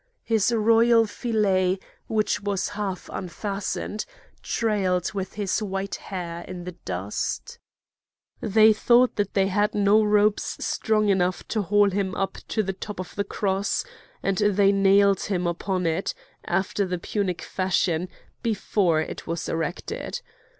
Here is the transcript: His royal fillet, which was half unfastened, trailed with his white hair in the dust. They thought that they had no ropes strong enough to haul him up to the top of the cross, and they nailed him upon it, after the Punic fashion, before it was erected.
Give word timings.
His 0.23 0.51
royal 0.51 1.05
fillet, 1.05 1.77
which 2.07 2.41
was 2.41 2.69
half 2.69 3.07
unfastened, 3.13 4.03
trailed 4.41 5.13
with 5.13 5.33
his 5.35 5.61
white 5.61 5.93
hair 5.93 6.41
in 6.47 6.63
the 6.63 6.71
dust. 6.71 7.59
They 8.39 8.73
thought 8.73 9.15
that 9.17 9.35
they 9.35 9.45
had 9.45 9.75
no 9.75 10.03
ropes 10.03 10.57
strong 10.65 11.09
enough 11.09 11.47
to 11.49 11.61
haul 11.61 11.91
him 11.91 12.15
up 12.15 12.39
to 12.47 12.63
the 12.63 12.73
top 12.73 12.99
of 12.99 13.13
the 13.13 13.23
cross, 13.23 13.85
and 14.23 14.39
they 14.39 14.71
nailed 14.71 15.21
him 15.25 15.45
upon 15.45 15.85
it, 15.85 16.15
after 16.45 16.83
the 16.83 16.97
Punic 16.97 17.43
fashion, 17.43 18.09
before 18.41 19.01
it 19.01 19.27
was 19.27 19.47
erected. 19.47 20.19